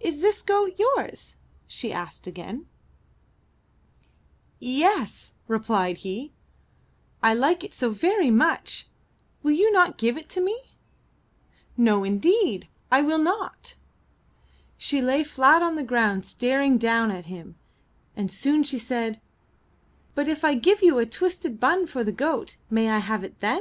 *'Is 0.00 0.22
this 0.22 0.40
goat 0.40 0.78
yours?" 0.78 1.36
she 1.66 1.92
asked 1.92 2.26
again. 2.26 2.66
359 4.60 4.64
MY 4.64 4.78
BOOK 4.78 4.96
HOUSE 4.96 5.02
''Ye 5.02 5.02
es!" 5.02 5.34
replied 5.46 5.96
he. 5.98 6.32
"I 7.22 7.34
like 7.34 7.62
it 7.62 7.74
so 7.74 7.90
very 7.90 8.30
much. 8.30 8.86
Will 9.42 9.50
you 9.52 9.70
not 9.70 9.98
give 9.98 10.16
it 10.16 10.30
to 10.30 10.40
me?'' 10.40 10.58
'^No 11.78 12.06
indeed, 12.06 12.66
I 12.90 13.02
will 13.02 13.18
not." 13.18 13.74
She 14.78 15.02
lay 15.02 15.22
flat 15.22 15.60
on 15.60 15.74
the 15.74 15.84
ground 15.84 16.24
staring 16.24 16.78
down 16.78 17.10
at 17.10 17.26
him, 17.26 17.56
and 18.16 18.30
soon 18.30 18.62
she 18.62 18.78
said: 18.78 19.20
''But 20.16 20.28
if 20.28 20.46
I 20.46 20.54
give 20.54 20.80
you 20.82 20.98
a 20.98 21.04
twisted 21.04 21.60
bun 21.60 21.86
for 21.86 22.02
the 22.02 22.10
goat, 22.10 22.56
may 22.70 22.88
I 22.88 23.00
have 23.00 23.22
it 23.22 23.40
then?" 23.40 23.60